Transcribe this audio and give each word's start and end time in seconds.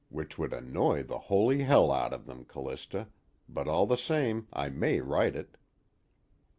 Which 0.09 0.35
would 0.39 0.51
annoy 0.51 1.03
the 1.03 1.19
holy 1.19 1.61
hell 1.61 1.91
out 1.91 2.11
of 2.11 2.25
them, 2.25 2.43
Callista, 2.45 3.09
but 3.47 3.67
all 3.67 3.85
the 3.85 3.97
same 3.99 4.47
I 4.51 4.67
may 4.67 4.99
write 4.99 5.35
it. 5.35 5.57